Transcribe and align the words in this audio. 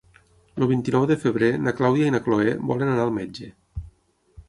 El 0.59 0.63
vint-i-nou 0.71 1.05
de 1.11 1.17
febrer 1.25 1.51
na 1.67 1.75
Clàudia 1.81 2.09
i 2.09 2.17
na 2.17 2.25
Cloè 2.31 2.57
volen 2.73 2.93
anar 2.97 3.09
al 3.09 3.17
metge. 3.23 3.55